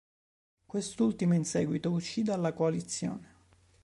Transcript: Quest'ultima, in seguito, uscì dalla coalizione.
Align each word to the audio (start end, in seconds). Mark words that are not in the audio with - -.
Quest'ultima, 0.65 1.35
in 1.35 1.45
seguito, 1.45 1.91
uscì 1.91 2.23
dalla 2.23 2.53
coalizione. 2.53 3.35